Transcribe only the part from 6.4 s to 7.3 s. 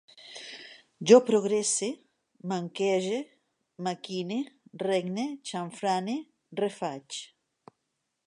refaig